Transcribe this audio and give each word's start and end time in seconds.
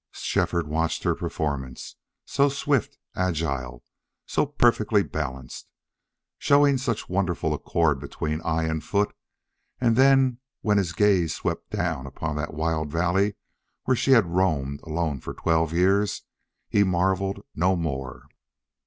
Shefford 0.13 0.67
watched 0.67 1.03
her 1.03 1.13
performance, 1.13 1.95
so 2.25 2.49
swift, 2.49 2.97
agile, 3.15 3.83
so 4.25 4.47
perfectly 4.47 5.03
balanced, 5.03 5.67
showing 6.39 6.79
such 6.79 7.07
wonderful 7.07 7.53
accord 7.53 7.99
between 7.99 8.41
eye 8.41 8.63
and 8.63 8.83
foot; 8.83 9.13
and 9.79 9.95
then 9.95 10.39
when 10.61 10.79
he 10.79 10.83
swept 10.83 10.89
his 10.89 10.93
gaze 10.93 11.41
down 11.69 12.07
upon 12.07 12.35
that 12.35 12.55
wild 12.55 12.91
valley 12.91 13.35
where 13.83 13.95
she 13.95 14.13
had 14.13 14.25
roamed 14.25 14.81
alone 14.81 15.19
for 15.19 15.35
twelve 15.35 15.71
years 15.71 16.23
he 16.67 16.83
marveled 16.83 17.43
no 17.53 17.75
more. 17.75 18.23